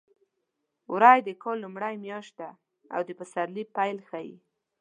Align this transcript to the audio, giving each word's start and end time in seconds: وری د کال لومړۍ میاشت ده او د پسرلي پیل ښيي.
وری 0.93 1.19
د 1.23 1.29
کال 1.41 1.57
لومړۍ 1.63 1.95
میاشت 2.05 2.33
ده 2.39 2.49
او 2.93 3.01
د 3.07 3.09
پسرلي 3.19 3.63
پیل 3.75 3.97
ښيي. 4.09 4.35